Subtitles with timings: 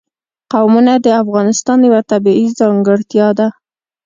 [0.53, 3.47] قومونه د افغانستان یوه طبیعي ځانګړتیا ده.